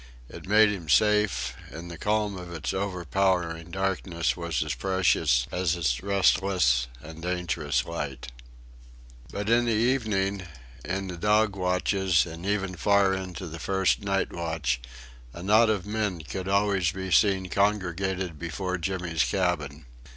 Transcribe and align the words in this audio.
It 0.29 0.47
made 0.47 0.69
him 0.69 0.89
safe, 0.89 1.53
and 1.69 1.91
the 1.91 1.97
calm 1.99 2.35
of 2.35 2.51
its 2.51 2.73
overpowering 2.73 3.69
darkness 3.69 4.35
was 4.35 4.63
as 4.63 4.73
precious 4.73 5.45
as 5.51 5.75
its 5.75 6.01
restless 6.01 6.87
and 7.01 7.21
dangerous 7.21 7.85
light. 7.85 8.31
But 9.31 9.47
in 9.47 9.65
the 9.65 9.73
evening, 9.73 10.47
in 10.83 11.05
the 11.07 11.17
dog 11.17 11.55
watches, 11.55 12.25
and 12.25 12.47
even 12.47 12.73
far 12.77 13.13
into 13.13 13.45
the 13.45 13.59
first 13.59 14.01
night 14.01 14.33
watch, 14.33 14.81
a 15.33 15.43
knot 15.43 15.69
of 15.69 15.85
men 15.85 16.21
could 16.21 16.47
always 16.47 16.91
be 16.91 17.11
seen 17.11 17.47
congregated 17.49 18.39
before 18.39 18.79
Jimmy's 18.79 19.21
cabin. 19.23 19.85